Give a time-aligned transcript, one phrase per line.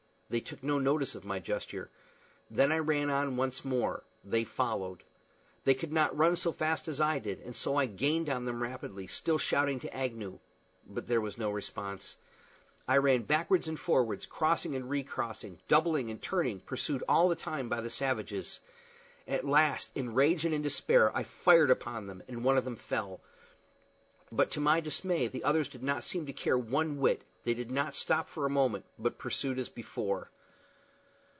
[0.31, 1.89] They took no notice of my gesture.
[2.49, 4.05] Then I ran on once more.
[4.23, 5.03] They followed.
[5.65, 8.63] They could not run so fast as I did, and so I gained on them
[8.63, 10.39] rapidly, still shouting to Agnew.
[10.87, 12.15] But there was no response.
[12.87, 17.67] I ran backward and forward, crossing and recrossing, doubling and turning, pursued all the time
[17.67, 18.61] by the savages.
[19.27, 23.19] At last, in rage and despair, I fired upon them, and one of them fell.
[24.33, 27.69] But, to my dismay, the others did not seem to care one whit; they did
[27.69, 30.29] not stop for one moment, but pursued as before.